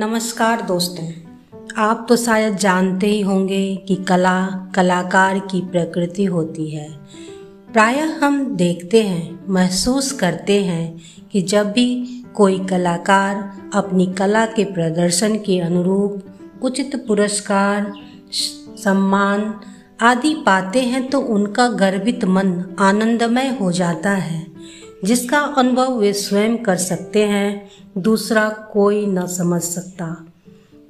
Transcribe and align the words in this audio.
नमस्कार 0.00 0.62
दोस्तों। 0.62 1.10
आप 1.76 2.06
तो 2.08 2.16
शायद 2.16 2.56
जानते 2.56 3.06
ही 3.06 3.20
होंगे 3.20 3.76
कि 3.76 3.94
कला, 3.94 4.70
कलाकार 4.74 5.38
की 5.38 5.60
प्रकृति 5.60 6.24
होती 6.24 6.70
है। 6.70 6.90
प्रायः 7.72 8.24
हम 8.24 8.56
देखते 8.56 9.02
हैं, 9.02 9.44
महसूस 9.48 10.12
करते 10.12 10.64
हैं 10.64 11.00
कि 11.32 11.42
जब 11.42 11.72
भी 11.72 12.22
कोई 12.34 12.58
कलाकार 12.58 13.52
अपनी 13.74 14.06
कला 14.06 14.46
के 14.46 14.64
प्रदर्शन 14.64 15.36
के 15.36 15.60
अनुरूप 15.60 16.22
उचित 16.62 17.04
पुरस्कार, 17.08 17.92
सम्मान 18.84 19.54
आदि 20.00 20.34
पाते 20.34 20.80
हैं 20.80 21.10
तो 21.10 21.20
उनका 21.20 21.68
गर्वित 21.68 22.24
मन 22.24 22.76
आनंदमय 22.78 23.58
हो 23.60 23.72
जाता 23.72 24.10
है। 24.10 24.49
जिसका 25.04 25.38
अनुभव 25.38 25.98
वे 25.98 26.12
स्वयं 26.12 26.56
कर 26.58 26.76
सकते 26.76 27.24
हैं, 27.24 27.70
दूसरा 27.98 28.48
कोई 28.48 29.06
न 29.06 29.26
समझ 29.26 29.62
सकता। 29.62 30.26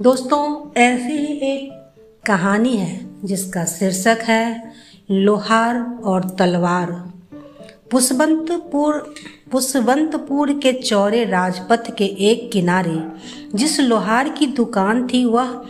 दोस्तों, 0.03 0.71
ऐसी 0.81 1.13
ही 1.13 1.35
एक 1.35 1.93
कहानी 2.27 2.77
है 2.77 3.07
जिसका 3.25 3.65
शीर्षक 3.65 4.19
है, 4.23 4.73
लोहार 5.11 6.01
और 6.05 6.37
तलवार। 6.39 7.13
पुष्पवंतपुर 7.91 9.15
पुष्पवंतपुर 9.53 10.53
के 10.53 10.73
चौरे 10.73 11.25
राजपथ 11.25 11.97
के 11.97 12.05
एक 12.05 12.53
किनारे, 12.53 13.03
जिस 13.55 13.81
लोहार 13.81 14.29
की 14.29 14.47
दुकान 14.47 15.07
थी, 15.07 15.25
वह 15.25 15.65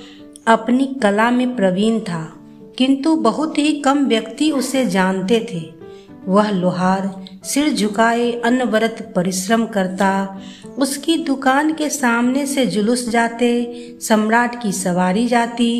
अपनी 0.47 0.87
कला 1.03 1.31
में 1.31 1.57
प्रवीण 1.57 2.01
था। 2.01 2.37
किंतु 2.79 3.17
बहुत 3.17 3.59
ही 3.59 3.81
कम 3.81 4.07
व्यक्ति 4.07 4.51
उसे 4.51 4.87
जानते 4.87 5.47
थे। 5.53 5.80
वह 6.29 6.51
लोहार 6.51 7.27
सिर 7.45 7.73
झुकाए 7.73 8.31
अनवरत 8.33 9.13
परिश्रम 9.17 9.67
करता, 9.67 10.41
उसकी 10.79 11.17
दुकान 11.17 11.73
के 11.73 11.89
सामने 11.89 12.47
से 12.47 12.67
जुलूस 12.67 13.09
जाते, 13.09 13.99
सम्राट 14.01 14.63
की 14.63 14.73
सवारी 14.73 15.27
जाती, 15.27 15.73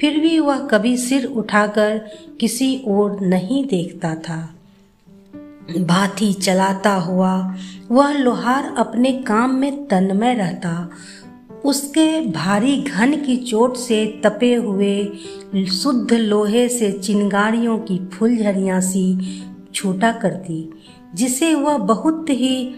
फिर 0.00 0.18
भी 0.18 0.38
वह 0.38 0.58
कभी 0.58 0.96
सिर 0.96 1.24
उठाकर 1.24 1.98
किसी 2.40 2.82
ओर 2.86 3.20
नहीं 3.20 3.64
देखता 3.66 4.14
था। 4.14 4.54
भाथी 5.78 6.32
चलाता 6.32 6.94
हुआ 6.94 7.56
वह 7.90 8.12
लोहार 8.12 8.74
अपने 8.78 9.12
काम 9.12 9.54
में 9.54 9.86
तन्मय 9.86 10.34
रहता, 10.34 10.90
उसके 11.64 12.20
भारी 12.20 12.76
घन 12.82 13.14
की 13.16 13.36
चोट 13.36 13.76
से 13.76 14.20
तपे 14.24 14.54
हुए 14.54 15.04
शुद्ध 15.66 16.12
लोहे 16.12 16.68
से 16.68 16.92
चिंगारियों 16.92 17.78
की 17.78 17.98
फुलझरियाँ 18.06 18.80
सी 18.80 19.42
छूटा 19.74 20.12
करती, 20.12 20.68
जिसे 21.14 21.54
वह 21.54 21.78
बहुत 21.78 22.30
ही 22.30 22.74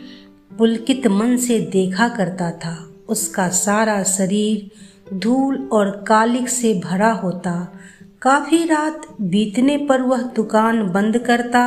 पुलकित 0.59 1.07
मन 1.07 1.37
से 1.37 1.59
देखा 1.73 2.09
करता 2.09 2.51
था। 2.51 2.77
उसका 3.09 3.49
सारा 3.49 4.03
शरीर 4.03 4.71
धूल 5.15 5.69
और 5.73 5.91
कालिक 6.09 6.49
से 6.49 6.75
भरा 6.85 7.13
होता। 7.13 7.53
काफ़ी 8.23 8.65
रात 8.65 9.07
बीतने 9.21 9.77
पर 9.79 10.03
वह 10.03 10.23
दुकान 10.37 10.83
बंद 10.93 11.19
करता 11.19 11.65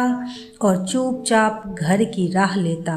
और 0.61 0.85
चुपचाप 0.85 1.75
घर 1.79 2.03
की 2.03 2.27
राह 2.31 2.55
लेता। 2.55 2.95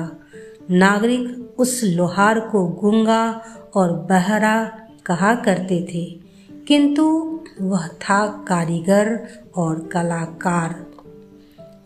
नागरिक 0.71 1.55
उस 1.59 1.81
लोहार 1.85 2.41
को 2.41 2.67
गुंगा 2.81 3.25
और 3.75 3.93
बहरा 4.11 4.65
कहा 5.07 5.35
करते 5.35 5.81
थे, 5.95 6.05
किंतु 6.69 7.05
वह 7.61 7.87
था 7.87 8.27
कारीगर 8.49 9.19
और 9.57 9.89
कलाकार। 9.93 10.75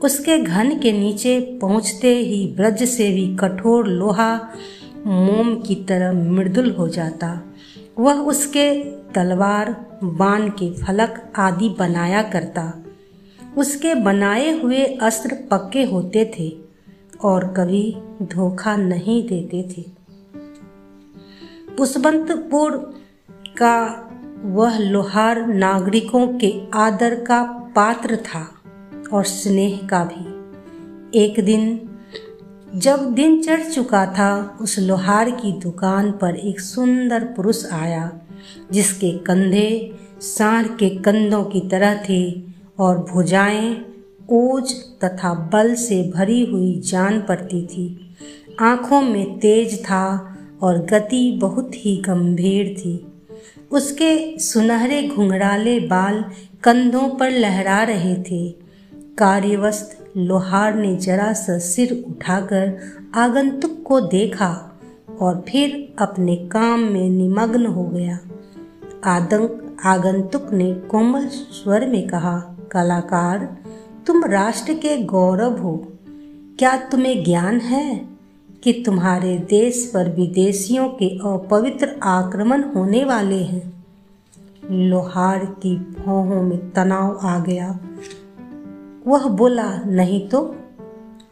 उसके 0.05 0.39
घन 0.39 0.79
के 0.79 0.93
नीचे 0.93 1.59
पहुँचते 1.63 2.17
ही 2.19 2.55
ब्रज 2.57 2.83
से 2.83 3.11
भी 3.11 3.37
कठोर 3.37 3.87
लोहा 3.87 4.35
मोम 5.07 5.55
की 5.55 5.75
तरह 5.75 6.13
मृदुल 6.13 6.71
हो 6.71 6.89
जाता। 6.89 7.43
वह 7.99 8.15
उसके 8.15 8.85
तलवार, 8.85 9.99
बाण 10.05 10.49
के 10.49 10.73
फलक 10.73 11.33
आदि 11.37 11.69
बनाया 11.69 12.23
करता। 12.23 12.85
उसके 13.57 13.95
बनाए 13.95 14.61
हुए 14.61 14.85
अस्त्र 14.85 15.35
पक्के 15.51 15.85
होते 15.85 16.31
थे 16.39 16.57
और 17.25 17.45
कभी 17.49 17.97
धोखा 18.23 18.77
नहीं 18.77 19.29
देते 19.29 19.63
थे। 19.63 19.85
पुष्पवंतपुर 21.77 22.71
का 23.59 23.77
वह 24.45 24.79
लोहार 24.79 25.47
नागरिकों 25.47 26.27
के 26.39 26.53
आदर 26.75 27.15
का 27.15 27.43
पात्र 27.77 28.17
था। 28.17 28.64
और 29.13 29.25
स्नेह 29.25 29.87
का 29.91 30.05
भी। 30.05 30.45
एक 31.19 31.41
दिन, 31.41 31.81
जब 32.75 33.15
दिन 33.15 33.43
चढ़ 33.43 33.61
चुका 33.61 34.07
था, 34.07 34.59
उस 34.61 34.79
लोहार 34.79 35.31
की 35.31 35.53
दुकान 35.53 36.13
पर 36.13 36.37
एक 36.37 36.61
सुंदर 36.61 37.25
पुरुष 37.25 37.73
आया, 37.73 38.13
जिसके 38.73 39.11
कंधे 39.19 39.93
सांड 40.21 40.67
के 40.67 40.89
कंधों 40.91 41.45
की 41.45 41.61
तरह 41.61 42.03
थे 42.09 42.43
और 42.79 42.99
भुजाएँ 42.99 43.87
ओज 44.31 44.73
तथा 44.73 45.35
बल 45.35 45.75
से 45.75 46.13
भरी 46.15 46.47
हुई 46.47 46.81
जान 46.81 47.21
पड़ती 47.21 47.67
थी। 47.67 48.17
आँखों 48.61 49.03
में 49.03 49.39
तेज 49.39 49.85
था 49.85 50.37
और 50.63 50.79
गति 50.79 51.39
बहुत 51.41 51.71
ही 51.75 51.97
गंभीर 51.97 52.75
थी। 52.79 53.07
उसके 53.71 54.39
सुनहरे 54.39 55.09
घुंघराले 55.09 55.81
बाल 55.81 56.25
कंधों 56.63 57.09
पर 57.09 57.31
लहरा 57.31 57.83
रहे 57.83 58.15
थे। 58.15 58.64
कार्यवस्त 59.19 60.13
लोहार 60.17 60.75
ने 60.75 60.97
जरा 60.97 61.33
सा 61.33 61.59
सिर 61.59 62.05
उठाकर 62.09 62.79
आगंतुक 63.15 63.83
को 63.87 64.01
देखा 64.01 64.81
और 65.21 65.45
फिर 65.49 65.95
अपने 65.99 66.37
काम 66.37 66.81
में 66.81 67.11
निमग्न 67.11 67.67
हो 67.67 67.85
गया। 67.85 68.19
आदंक 69.05 69.77
आगंतुक 69.85 70.53
ने 70.53 70.75
कोमल 70.75 71.27
स्वर 71.27 71.87
में 71.87 72.09
कहा, 72.09 72.57
कलाकार, 72.73 73.57
तुम 74.07 74.25
राष्ट्र 74.25 74.75
के 74.75 75.03
गौरव 75.03 75.59
हो। 75.59 75.93
क्या 76.59 76.77
तुम्हें 76.77 77.25
ज्ञान 77.25 77.61
है 77.61 78.09
कि 78.65 78.83
तुम्हारे 78.87 79.39
देश 79.39 79.91
पर 79.95 80.09
विदेशियों 80.09 80.89
के 80.89 81.19
अपवित्र 81.19 82.01
आक्रमण 82.03 82.63
होने 82.63 83.05
वाले 83.05 83.43
हैं? 83.43 83.85
लोहार 84.71 85.45
की 85.45 85.77
भौहों 85.77 86.43
में 86.43 86.73
तनाव 86.73 87.19
आ 87.23 87.39
गया। 87.39 87.79
वह 89.07 89.29
बोला, 89.29 89.83
नहीं 89.87 90.29
तो? 90.29 90.57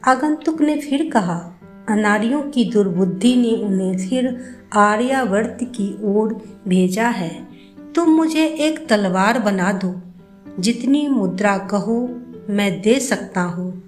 आगंतुक 0.07 0.61
ने 0.61 0.81
फिर 0.81 1.11
कहा 1.11 1.49
अनारियों 1.89 2.43
की 2.43 2.65
दुर्बुद्धि 2.65 3.37
ने 3.37 3.51
उन्हें 3.51 4.09
फिर 4.09 4.41
आर्यावर्त 4.73 5.59
की 5.63 5.99
ओर 6.03 6.43
भेजा 6.69 7.09
है। 7.09 7.49
तुम 7.95 8.09
मुझे 8.09 8.47
एक 8.47 8.89
तलवार 8.89 9.39
बना 9.39 9.73
दो। 9.73 10.01
जितनी 10.61 11.09
मुद्रा 11.09 11.59
कहो, 11.59 12.09
मैं 12.51 12.83
दे 12.83 13.01
सकता 13.01 13.43
हूँ। 13.43 13.83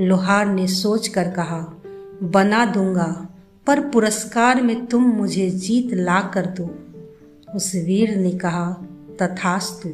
लोहार 0.00 0.46
ने 0.46 0.66
सोच 0.66 1.08
कर 1.08 1.24
कहा, 1.24 1.82
बना 2.22 2.64
दूँगा, 2.64 3.28
पर 3.66 3.80
पुरस्कार 3.80 4.62
में 4.62 4.86
तुम 4.86 5.02
मुझे 5.02 5.50
जीत 5.50 5.94
ला 5.94 6.20
कर 6.20 6.46
दो। 6.46 6.74
उस 7.54 7.74
वीर 7.74 8.16
ने 8.16 8.30
कहा, 8.30 8.76
तथास्तु। 9.22 9.88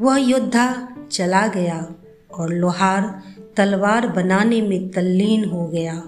वह 0.00 0.16
योद्धा 0.16 0.88
चला 1.12 1.46
गया 1.46 1.86
और 2.34 2.52
लोहार 2.52 3.22
तलवार 3.56 4.06
बनाने 4.06 4.62
में 4.62 4.90
तल्लीन 4.90 5.44
हो 5.44 5.66
गया। 5.66 6.02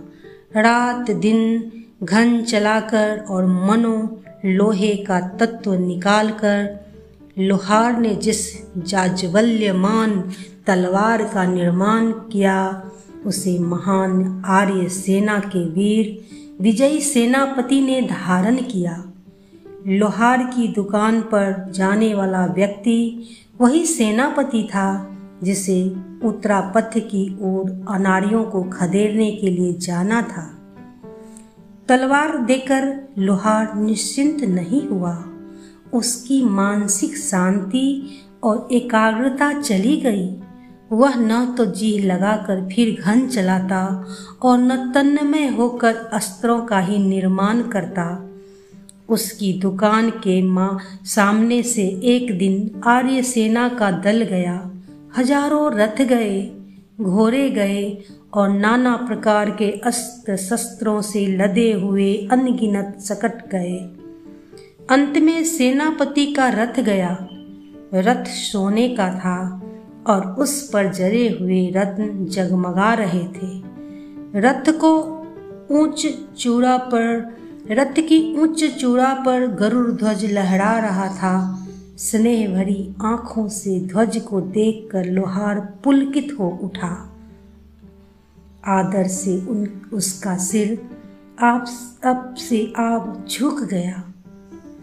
रात 0.56 1.10
दिन 1.10 1.72
घन 2.02 2.42
चलाकर 2.42 3.24
और 3.30 3.46
मनो 3.46 4.22
लोहे 4.44 4.96
का 4.96 5.20
तत्व 5.20 5.74
निकालकर 5.74 6.86
लोहार 7.38 7.98
ने 7.98 8.14
जिस 8.14 8.40
जाज्वल्यमान 8.78 10.32
तलवार 10.66 11.22
का 11.22 11.44
निर्माण 11.44 12.10
किया, 12.10 12.90
उसे 13.26 13.58
महान 13.58 14.42
आर्य 14.46 14.88
सेना 14.88 15.38
के 15.38 15.64
वीर 15.64 16.18
विजयी 16.60 17.00
सेनापति 17.00 17.80
ने 17.80 18.02
धारण 18.02 18.56
किया। 18.56 19.04
लोहार 19.86 20.42
की 20.42 20.68
दुकान 20.68 21.20
पर 21.20 21.72
जाने 21.74 22.14
वाला 22.14 22.46
व्यक्ति 22.46 23.28
वही 23.60 23.86
सेनापति 23.86 24.68
था 24.70 25.16
जिसे 25.42 25.96
उत्तरापथ 26.24 26.98
की 26.98 27.38
ओर 27.42 27.86
अनाड़ियों 27.88 28.44
को 28.44 28.62
खदेड़ने 28.62 29.30
के 29.30 29.50
लिए 29.50 29.72
जाना 29.72 30.22
था। 30.22 30.56
तलवार 31.88 32.38
देकर 32.38 33.08
लोहार 33.18 33.74
निश्चिंत 33.74 34.40
नहीं 34.40 34.88
हुआ। 34.88 35.24
उसकी 35.94 36.44
मानसिक 36.44 37.16
शांति 37.16 38.08
और 38.42 38.68
एकाग्रता 38.72 39.60
चली 39.60 39.96
गई। 39.96 40.42
वह 40.92 41.14
न 41.16 41.54
तो 41.54 41.66
जी 41.66 41.98
लगाकर 41.98 42.68
फिर 42.68 43.02
घन 43.02 43.26
चलाता 43.26 44.06
और 44.42 44.58
न 44.58 44.92
तन्मय 44.92 45.46
होकर 45.46 45.94
अस्त्रों 45.94 46.60
का 46.60 46.78
ही 46.78 46.98
निर्माण 46.98 47.62
करता। 47.62 48.29
उसकी 49.10 49.52
दुकान 49.52 50.10
के 50.10 50.42
माँ 50.42 50.78
सामने 51.04 51.62
से 51.62 51.82
एक 52.04 52.38
दिन 52.38 52.80
आर्य 52.84 53.22
सेना 53.22 53.68
का 53.68 53.90
दल 53.90 54.22
गया। 54.22 54.70
हज़ारों 55.16 55.72
रथ 55.72 56.02
गए, 56.02 56.40
घोड़े 57.00 57.50
गए 57.50 57.98
और 58.34 58.48
नाना 58.48 58.96
प्रकार 58.96 59.50
के 59.50 59.70
अस्त्र 59.70 60.36
शस्त्रों 60.36 61.00
से 61.02 61.26
लदे 61.26 61.72
हुए 61.72 62.28
अनगिनत 62.32 62.98
सकट 63.00 63.48
गए। 63.50 63.78
अंत 64.90 65.18
में 65.18 65.44
सेनापति 65.44 66.26
का 66.32 66.48
रथ 66.48 66.80
गया। 66.80 67.16
रथ 67.94 68.24
सोने 68.24 68.88
का 68.88 69.08
था 69.14 69.62
और 70.06 70.26
उस 70.26 70.70
पर 70.70 70.92
जरे 70.92 71.28
हुए 71.40 71.70
रत्न 71.70 72.26
जगमगा 72.26 72.94
रहे 72.94 73.24
थे। 73.24 73.50
रथ 74.40 74.70
को 74.70 74.92
ऊंच 75.70 76.06
चूड़ा 76.38 76.76
पर 76.76 77.39
रथ 77.70 77.94
की 77.98 78.38
उच्च 78.38 78.64
चूड़ा 78.80 79.14
पर 79.14 79.46
गरुड़ 79.46 79.90
ध्वज 79.90 80.32
लहरा 80.32 80.78
रहा 80.78 81.08
था। 81.08 81.66
स्नेह 81.96 82.54
भरी 82.54 82.94
आँखों 83.02 83.48
से 83.48 83.80
ध्वज 83.80 84.16
को 84.16 84.40
देखकर 84.40 85.04
लोहार 85.04 85.60
पुलकित 85.84 86.36
हो 86.38 86.60
उठा। 86.62 87.14
आदर 88.66 89.06
से 89.06 89.46
उन, 89.46 89.82
उसका 89.92 90.36
सिर 90.36 90.82
आप, 91.40 91.66
अब 92.04 92.34
से 92.34 92.72
आप 92.76 93.26
झुक 93.30 93.62
गया। 93.62 94.12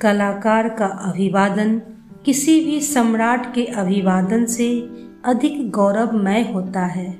कलाकार 0.01 0.69
का 0.69 0.85
अभिवादन, 0.85 1.81
किसी 2.25 2.65
भी 2.65 2.81
सम्राट 2.81 3.53
के 3.53 3.65
अभिवादन 3.65 4.45
से 4.45 4.89
अधिक 5.25 5.71
गौरवमय 5.71 6.51
होता 6.53 6.85
है। 6.85 7.19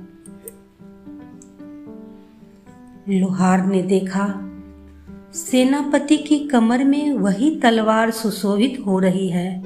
लोहार 3.10 3.66
ने 3.66 3.82
देखा 3.82 4.47
सेनापति 5.34 6.18
की 6.18 6.40
कमर 6.40 6.84
में 6.84 7.14
वही 7.14 7.56
तलवार 7.56 8.12
सुशोभित 8.12 8.84
हो 8.86 9.00
रही 9.00 9.30
है, 9.30 9.64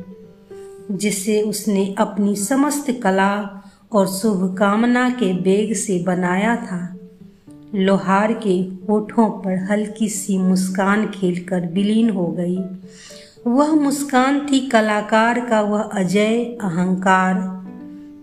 जिसे 0.92 1.42
उसने 1.42 1.96
अपनी 1.98 2.36
समस्त 2.36 2.92
कला 3.04 3.64
और 3.92 4.08
शुभकामना 4.08 5.10
के 5.10 5.34
बेग 5.34 5.74
से 5.74 6.04
बनाया 6.04 6.56
था। 6.56 6.98
लोहार 7.76 8.34
के 8.34 8.58
होठों 8.90 9.30
पर 9.30 9.58
हल्की 9.72 10.10
सी 10.10 10.38
मुस्कान 10.38 11.08
खेलकर 11.08 11.68
विलीन 11.68 12.10
हो 12.10 12.28
गई। 12.28 12.58
वह 13.48 13.74
मुस्कान 13.76 14.48
थी 14.52 14.60
कलाकार 14.60 15.40
का 15.40 15.62
वह 15.62 15.82
अजय 15.82 16.44
अहंकार, 16.62 17.40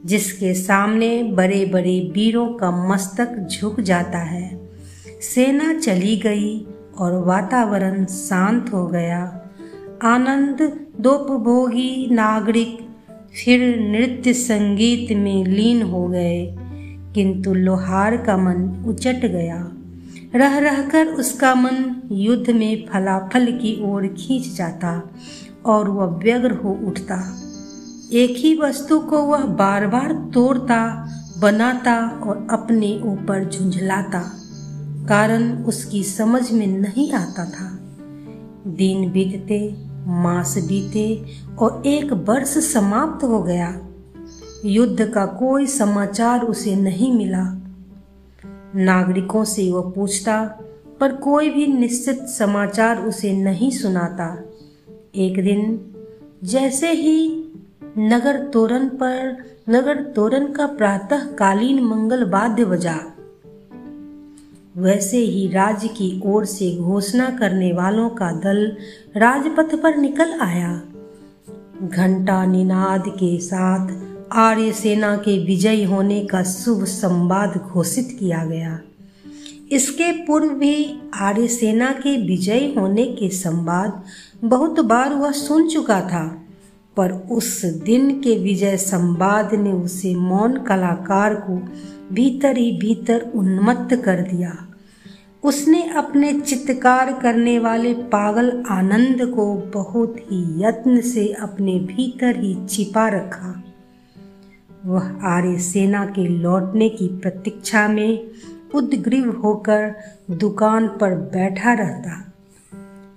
जिसके 0.07 0.55
सामने 0.55 1.23
बड़े 1.23 1.65
बड़े 1.65 2.01
वीरों 2.15 2.49
का 2.49 2.71
मस्तक 2.89 3.49
झुक 3.51 3.81
जाता 3.81 4.19
है। 4.19 4.61
सेना 5.21 5.73
चली 5.81 6.17
गई 6.17 6.67
और 6.99 7.13
वातावरण 7.25 8.05
शांत 8.05 8.73
हो 8.75 8.87
गया। 8.87 9.23
आनंद, 10.03 10.63
दोपभोगी 11.01 12.09
नागरिक 12.11 12.79
फिर 13.35 13.61
नृत्य 13.79 14.33
संगीत 14.33 15.17
में 15.17 15.45
लीन 15.45 15.83
हो 15.83 16.07
गए, 16.09 16.57
किंतु 17.15 17.55
लोहार 17.55 18.17
का 18.17 18.37
मन 18.37 18.85
उचट 18.89 19.27
गया। 19.27 19.73
रह 20.35 20.59
रहकर 20.59 21.07
उसका 21.07 21.55
मन 21.55 21.95
युद्ध 22.13 22.51
में 22.51 22.87
फलाफल 22.87 23.47
की 23.53 23.81
ओर 23.85 24.07
खींच 24.07 24.57
जाता 24.57 25.03
और 25.67 25.89
वह 25.89 26.05
व्यग्र 26.05 26.51
हो 26.53 26.79
उठता। 26.87 27.17
एक 28.13 28.35
ही 28.37 28.55
वस्तु 28.57 28.99
को 29.01 29.23
वह 29.23 29.45
बार 29.45 29.87
बार 29.87 30.13
तोड़ता, 30.35 30.81
बनाता 31.39 31.97
और 32.27 32.47
अपने 32.51 33.01
ऊपर 33.05 33.49
झुंझलाता। 33.49 34.23
कारण 35.09 35.65
उसकी 35.65 36.05
समझ 36.05 36.53
में 36.53 36.67
नहीं 36.67 37.13
आता 37.13 37.45
था। 37.45 37.79
दिन 38.67 39.11
बीतते, 39.11 39.75
मास 40.07 40.59
बीते 40.59 41.25
और 41.59 41.83
एक 41.87 42.13
वर्ष 42.13 42.49
समाप्त 42.49 43.25
हो 43.25 43.43
गया। 43.43 43.81
युद्ध 44.65 45.07
का 45.07 45.27
कोई 45.27 45.67
समाचार 45.67 46.43
उसे 46.43 46.77
नहीं 46.77 47.15
मिला। 47.15 47.57
नागरिकों 48.77 49.45
से 49.45 49.73
वह 49.73 49.91
पूछता, 49.91 50.45
पर 51.01 51.13
कोई 51.13 51.51
भी 51.51 51.67
निश्चित 51.67 52.23
समाचार 52.23 53.03
उसे 53.03 53.33
नहीं 53.33 53.71
सुनाता। 53.71 54.43
एक 55.15 55.35
दिन, 55.35 55.81
जैसे 56.45 56.93
ही 56.93 57.45
नगर 57.99 58.47
तोरण 58.47 58.89
पर, 58.89 59.45
नगर 59.69 60.03
तोरण 60.03 60.53
का 60.53 60.67
प्रातः 60.67 61.21
कालीन 61.21 61.85
मंगल 61.85 62.31
वाद्य 62.31 62.65
बजा। 62.65 62.97
वैसे 64.79 65.19
ही 65.19 65.49
राज्य 65.49 65.89
की 65.89 66.23
ओर 66.27 66.45
से 66.45 66.77
घोषणा 66.77 67.31
करने 67.31 67.73
वालों 67.73 68.09
का 68.11 68.31
दल 68.33 68.77
राजपथ 69.17 69.75
पर 69.83 69.97
निकल 69.97 70.39
आया। 70.41 70.83
घंटा 71.83 72.45
निनाद 72.47 73.05
के 73.09 73.39
साथ 73.39 73.89
आर्य 74.33 74.73
सेना 74.73 75.17
के 75.17 75.45
विजयी 75.47 75.85
होने 75.85 76.21
का 76.25 76.43
शुभ 76.43 76.85
संवाद 76.85 77.57
घोषित 77.57 78.17
किया 78.21 78.45
गया। 78.45 78.81
इसके 79.73 80.13
पूर्व 80.13 80.49
भी 80.49 81.01
आर्य 81.15 81.49
सेना 81.49 81.93
के 81.93 82.17
विजयी 82.27 82.75
होने 82.75 83.05
के 83.05 83.29
संवाद 83.29 84.03
बहुत 84.45 84.81
बार 84.81 85.15
वह 85.15 85.31
सुन 85.31 85.69
चुका 85.69 86.01
था, 86.01 86.43
पर 86.97 87.13
उस 87.13 87.65
दिन 87.65 88.21
के 88.21 88.39
विजय 88.39 88.77
संवाद 88.77 89.55
ने 89.55 89.73
उसे 89.73 90.15
मौन 90.15 90.57
कलाकार 90.57 91.35
को 91.35 91.57
भीतर 92.15 92.57
ही 92.57 92.79
भीतर 92.79 93.31
उन्मत्त 93.35 93.97
कर 93.97 94.21
दिया। 94.21 94.68
उसने 95.45 95.83
अपने 95.83 96.41
चित्कार 96.41 97.13
करने 97.23 97.59
वाले 97.59 97.95
पागल 97.95 98.65
आनंद 98.69 99.35
को 99.37 99.55
बहुत 99.55 100.17
ही 100.19 100.65
यत्न 100.65 101.01
से 101.01 101.29
अपने 101.29 101.79
भीतर 101.81 102.37
ही 102.37 102.67
छिपा 102.67 103.09
रखा। 103.09 103.63
वह 104.87 105.21
आर्य 105.23 105.59
सेना 105.59 106.07
के 106.07 106.29
लौटने 106.29 106.89
की 106.89 107.09
प्रतीक्षा 107.19 107.89
में 107.89 108.31
उद्ग्रीव 108.75 109.31
होकर 109.31 109.95
दुकान 110.31 110.89
पर 110.89 111.15
बैठा 111.15 111.73
रहता। 111.73 112.33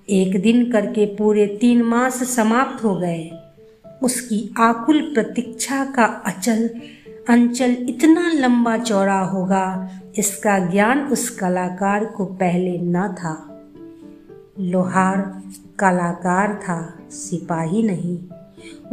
एक 0.09 0.41
दिन 0.41 0.71
करके 0.71 1.05
पूरे 1.05 1.47
तीन 1.47 1.81
मास 1.81 2.35
समाप्त 2.35 2.83
हो 2.83 2.95
गए। 2.95 3.31
उसकी 4.03 4.53
आकुल 4.59 5.01
प्रतीक्षा 5.01 5.85
का 5.85 6.03
अचल 6.03 6.69
अंचल 7.29 7.71
इतना 7.89 8.31
लंबा 8.33 8.77
चौड़ा 8.77 9.19
होगा 9.19 9.89
इसका 10.17 10.57
ज्ञान 10.59 10.99
उस 10.99 11.29
कलाकार 11.29 12.05
को 12.05 12.25
पहले 12.25 12.77
न 12.77 13.07
था। 13.07 13.63
लोहार 14.59 15.41
कलाकार 15.79 16.53
था, 16.53 16.99
सिपाही 17.11 17.83
नहीं। 17.83 18.17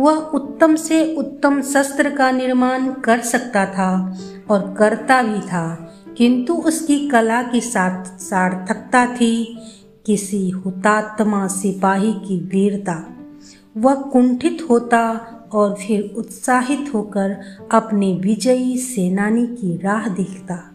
वह 0.00 0.14
उत्तम 0.14 0.76
से 0.76 1.14
उत्तम 1.14 1.62
शस्त्र 1.62 2.16
का 2.16 2.30
निर्माण 2.30 2.92
कर 2.92 3.20
सकता 3.20 3.66
था 3.66 4.18
और 4.50 4.74
करता 4.78 5.22
भी 5.22 5.40
था, 5.40 5.94
किंतु 6.16 6.54
उसकी 6.54 7.08
कला 7.08 7.42
की 7.42 7.60
सार्थकता 7.60 9.06
थी 9.06 9.58
किसी 10.06 10.50
हुतात्मा 10.50 11.46
सिपाही 11.46 12.12
की 12.12 12.38
वीरता। 12.40 13.16
वह 13.76 13.94
कुंठित 13.94 14.66
होता 14.70 15.10
और 15.52 15.74
फिर 15.74 16.14
उत्साहित 16.16 16.94
होकर 16.94 17.36
अपने 17.72 18.14
विजयी 18.14 18.78
सेनानी 18.78 19.46
की 19.46 19.76
राह 19.76 20.08
देखता। 20.08 20.67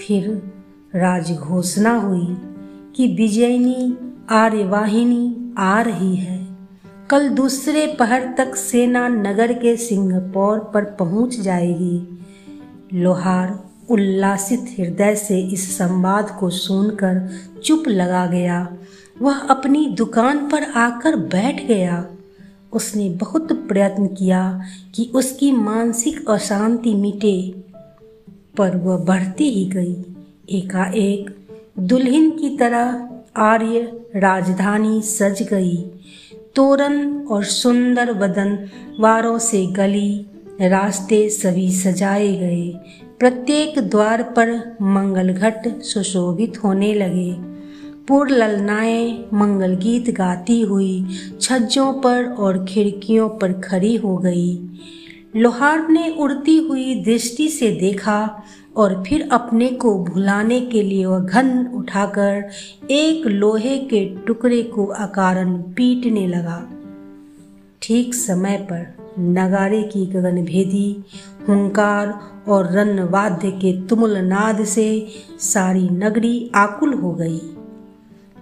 फिर 0.00 0.52
राजघोषणा 0.94 1.94
हुई 1.94 2.36
कि 2.96 3.06
विजयनी, 3.06 3.96
आर्यवाहिनी 4.30 5.54
आ 5.58 5.80
रही 5.80 6.16
है। 6.16 6.46
कल 7.10 7.28
दूसरे 7.28 7.86
पहर 7.86 8.34
तक 8.38 8.56
सेना 8.56 9.08
नगर 9.08 9.52
के 9.52 9.76
सिंहपौर 9.76 10.58
पर 10.58 10.84
पहुँच 10.84 11.40
जाएगी। 11.40 12.18
लोहार 12.94 13.64
उल्लासित 13.90 14.76
हृदय 14.78 15.14
से 15.14 15.40
इस 15.40 15.78
संवाद 15.78 16.36
को 16.40 16.50
सुनकर 16.50 17.30
चुप 17.64 17.84
लगा 17.88 18.26
गया। 18.26 18.76
वह 19.22 19.38
अपनी 19.38 19.86
दुकान 19.86 20.38
पर 20.38 20.62
आकर 20.62 21.16
बैठ 21.16 21.66
गया। 21.66 22.06
उसने 22.72 23.08
बहुत 23.08 23.52
प्रयत्न 23.52 24.06
किया 24.06 24.62
कि 24.94 25.12
उसकी 25.14 25.52
मानसिक 25.52 26.30
अशांति 26.30 26.94
मिटे। 26.94 27.64
पर 28.56 28.76
वह 28.76 28.96
बढ़ती 28.96 29.50
ही 29.50 29.64
गई। 29.64 29.96
एकाएक 30.50 31.36
दुल्हन 31.78 32.30
की 32.30 32.56
तरह 32.56 33.08
आर्य 33.36 34.00
राजधानी 34.16 35.00
सज 35.00 35.42
गई। 35.42 35.76
तोरण 36.54 37.26
और 37.26 37.44
सुंदर 37.44 38.12
बदन 38.12 38.68
वारों 39.00 39.38
से 39.38 39.66
गली 39.66 40.26
रास्ते 40.60 41.28
सभी 41.28 41.72
सजाए 41.72 42.32
गए। 42.32 42.74
प्रत्येक 43.18 43.78
द्वार 43.78 44.22
पर 44.22 44.76
मंगल 44.82 45.32
घट 45.32 45.82
सुशोभित 45.82 46.64
होने 46.64 46.94
लगे। 46.94 47.52
पूर्व 48.08 48.34
ललनाएँ 48.34 49.24
मंगल 49.34 49.74
गीत 49.74 50.10
गाती 50.10 50.60
हुई, 50.60 51.06
छज्जों 51.40 51.92
पर 51.92 52.24
और 52.24 52.64
खिड़कियों 52.64 53.28
पर 53.28 53.52
खड़ी 53.52 53.96
हो 53.96 54.16
गई। 54.16 54.56
लोहार 55.36 55.88
ने 55.88 56.14
उड़ती 56.18 56.56
हुई 56.56 56.94
दृष्टि 56.94 57.48
से 57.48 57.70
देखा 57.70 58.42
और 58.76 59.04
फिर 59.06 59.28
अपने 59.32 59.68
को 59.68 60.04
भुलाने 60.04 60.60
के 60.60 60.82
लिए 60.82 61.06
वह 61.06 61.18
घन 61.18 61.66
उठाकर 61.74 62.50
एक 62.90 63.26
लोहे 63.26 63.78
के 63.78 64.04
टुकड़े 64.26 64.62
को 64.62 64.86
अकारण 64.86 65.56
पीटने 65.56 66.26
लगा। 66.26 66.70
ठीक 67.82 68.14
समय 68.14 68.56
पर 68.72 68.94
नगारे 69.18 69.82
की 69.82 70.06
गगनभेदी 70.06 71.04
हुंकार 71.48 72.20
और 72.48 72.72
रन 72.72 73.00
वाद्य 73.00 73.50
के 73.50 73.86
तुमुल 73.86 74.16
नाद 74.18 74.64
से 74.64 75.08
सारी 75.40 75.88
नगरी 75.88 76.50
आकुल 76.54 76.94
हो 76.94 77.12
गई। 77.12 77.40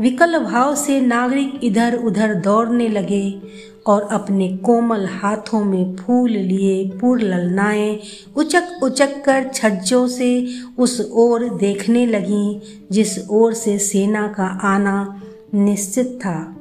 विकल 0.01 0.39
भाव 0.39 0.75
से 0.75 1.01
नागरिक 1.01 1.61
इधर 1.63 1.95
उधर 1.95 2.35
दौड़ने 2.35 2.89
लगे 2.89 3.43
और 3.91 4.03
अपने 4.03 4.49
कोमल 4.57 5.07
हाथों 5.07 5.65
में 5.65 5.97
फूल 5.97 6.31
लिए 6.31 6.89
पुर 7.01 7.21
ललनाएँ 7.21 7.99
उचक 8.37 8.81
उचक 8.83 9.25
कर 9.25 9.51
छज्जों 9.55 10.07
से 10.09 10.31
उस 10.79 11.11
ओर 11.13 11.49
देखने 11.49 12.07
लगीं, 12.07 12.61
जिस 12.93 13.29
ओर 13.31 13.55
से 13.55 13.79
सेना 13.79 14.27
का 14.37 14.45
आना 14.45 15.23
निश्चित 15.55 16.07
था। 16.07 16.57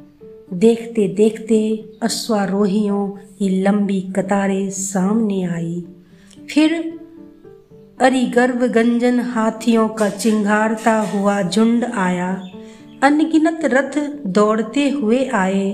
देखते 0.53 1.07
देखते 1.07 1.59
अश्वारोहियों 2.01 3.07
की 3.07 3.61
लंबी 3.61 4.01
कतारें 4.01 4.69
सामने 4.69 5.43
आई। 5.43 5.83
फिर 6.53 6.99
अरिगर्भ 8.01 8.63
गंजन 8.63 9.19
हाथियों 9.19 9.87
का 9.87 10.09
चिंगारता 10.09 10.93
हुआ 11.01 11.41
झुंड 11.41 11.83
आया। 11.83 12.49
अनगिनत 13.03 13.59
रथ 13.65 14.25
दौड़ते 14.27 14.89
हुए 14.89 15.25
आए। 15.25 15.67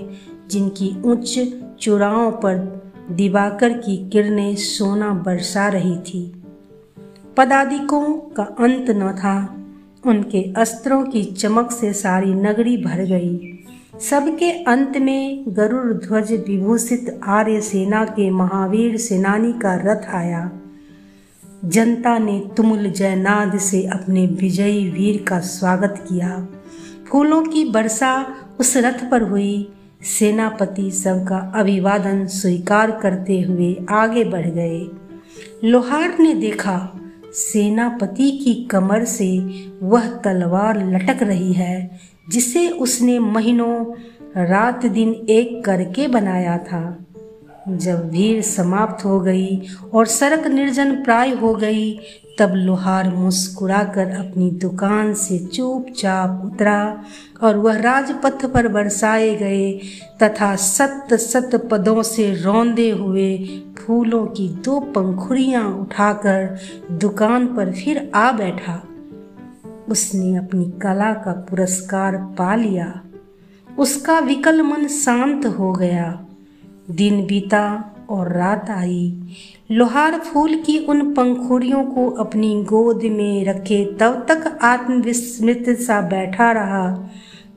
जिनकी 0.52 1.02
उच्च 1.02 1.40
चुराओं 1.80 2.32
पर 2.32 2.86
दिवाकर 3.12 3.74
की 3.74 4.10
किरणें 4.10 4.56
सोना 4.56 5.10
बरसा 5.10 5.68
रही 5.68 5.98
थी। 5.98 6.44
पदाधिकों 7.38 8.14
का 8.14 8.44
अंत 8.44 8.86
न 8.90 9.12
था। 9.12 9.62
उनके 10.06 10.54
अस्त्रों 10.54 11.04
की 11.04 11.24
चमक 11.24 11.72
से 11.72 11.94
सारी 11.94 12.34
नगरी 12.34 12.78
भर 12.78 13.02
गई। 13.02 13.60
सबके 14.10 14.52
अंत 14.52 14.98
में 14.98 15.46
गरुड़ 15.48 15.94
ध्वज 15.94 16.32
विभूषित 16.32 17.20
आर्य 17.24 17.62
सेना 17.62 18.06
के 18.06 18.30
महावीर 18.30 18.98
सेनानी 18.98 19.54
का 19.54 19.76
रथ 19.76 20.16
आया। 20.16 20.52
जनता 21.66 22.18
ने 22.18 22.50
तुमुल 22.58 22.92
जयनाद 22.92 23.58
से 23.58 23.88
अपने 23.88 24.26
विजयी 24.26 24.90
वीर 24.90 25.26
का 25.28 25.40
स्वागत 25.40 26.06
किया। 26.10 26.48
फूलों 27.12 27.44
की 27.44 27.64
वर्षा 27.64 28.36
उस 28.60 28.78
रथ 28.78 29.12
पर 29.12 29.22
हुई। 29.22 29.72
सेनापति 30.06 30.92
सबका 30.92 31.52
अभिवादन 31.56 32.28
स्वीकार 32.28 32.92
करते 32.92 33.42
हुए 33.42 33.86
आगे 33.90 34.24
बढ़ 34.24 34.46
गए। 34.46 34.88
लोहार 35.64 36.20
ने 36.20 36.34
देखा, 36.34 37.00
सेनापति 37.34 38.32
की 38.32 38.64
कमर 38.66 39.06
से 39.06 39.40
वह 39.84 40.08
तलवार 40.08 40.94
लटक 40.94 41.24
रही 41.24 41.54
है, 41.54 42.00
जिसे 42.30 42.70
उसने 42.70 43.20
महीनों, 43.20 43.86
रात 44.38 44.86
दिन 44.86 45.26
एक 45.30 45.66
करके 45.66 46.08
बनाया 46.08 46.58
था। 46.58 47.05
जब 47.70 48.10
भीड़ 48.10 48.42
समाप्त 48.42 49.06
हो 49.06 49.20
गई 49.20 49.62
और 49.94 50.06
सड़क 50.06 50.48
निर्जन 50.48 51.04
प्राय 51.04 51.32
हो 51.32 51.56
गई, 51.56 52.00
तब 52.40 52.50
लोहार 52.50 53.16
मुस्कुराकर 53.16 54.08
अपनी 54.08 54.52
दुकान 54.52 55.14
से 55.14 55.40
चुपचाप 55.40 56.42
उतरा 56.46 57.04
और 57.44 57.58
वह 57.58 57.78
राजपथ 57.78 58.46
पर 58.46 58.68
बरसाए 58.68 59.36
गए 59.36 59.80
तथा 60.24 60.56
सत 60.56 61.08
सत 61.14 61.70
पदों 61.72 62.04
से 62.04 62.36
रौंदे 62.36 62.90
हुए 62.90 63.38
फूलों 63.78 64.26
की 64.26 64.50
दो 64.50 64.80
पंखुड़ियाँ 64.80 65.64
उठाकर 65.64 66.58
दुकान 66.92 67.48
पर 67.48 67.72
फिर 67.72 68.12
आ 68.16 68.32
बैठा। 68.32 68.88
उसने 69.90 70.36
अपनी 70.36 70.66
कला 70.66 71.14
का 71.14 71.32
पुरस्कार 71.32 72.18
पा 72.18 72.56
लिया। 72.56 73.02
उसका 73.80 74.20
विकल 74.20 74.62
मन 74.62 74.88
शांत 74.88 75.46
हो 75.46 75.74
गया। 75.74 76.25
दिन 76.90 77.26
बीता 77.26 77.64
और 78.10 78.32
रात 78.32 78.70
आई। 78.70 79.14
लोहार 79.72 80.18
फूल 80.20 80.56
की 80.56 80.78
उन 80.80 81.14
पंखुड़ियों 81.14 81.84
को 81.86 82.10
अपनी 82.20 82.54
गोद 82.64 83.04
में 83.12 83.46
रखे 83.46 83.84
तब 84.00 84.26
तक 84.30 84.58
आत्मविस्मृत 84.62 85.66
सा 85.80 86.00
बैठा 86.02 86.52
रहा, 86.52 87.10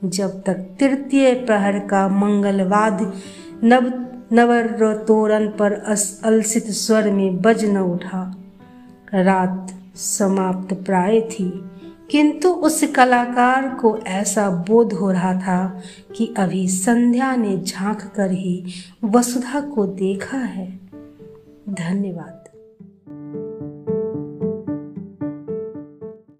जब 0.03 0.41
तक 0.43 0.53
तृतीय 0.79 1.33
प्रहर 1.35 1.79
का 1.79 2.07
मंगलवाद 2.09 3.01
नव 3.63 3.91
नवर 4.33 4.67
तोरण 5.07 5.47
पर 5.51 5.73
अलसित 6.23 6.69
स्वर 6.73 7.09
में 7.11 7.41
बज 7.41 7.65
न 7.65 7.77
उठा। 7.77 8.21
रात 9.13 9.73
समाप्त 9.95 10.73
प्राय 10.75 11.21
थी। 11.21 11.49
किंतु 12.11 12.49
उस 12.49 12.83
कलाकार 12.95 13.69
को 13.69 13.97
ऐसा 13.97 14.49
बोध 14.49 14.93
हो 14.93 15.11
रहा 15.11 15.33
था 15.33 15.81
कि 16.15 16.33
अभी 16.37 16.67
संध्या 16.67 17.35
ने 17.35 17.57
झाँक 17.57 18.11
कर 18.15 18.31
ही 18.31 18.65
वसुधा 19.03 19.61
को 19.61 19.85
देखा 19.85 20.37
है। 20.37 20.79
धन्यवाद। 21.69 22.38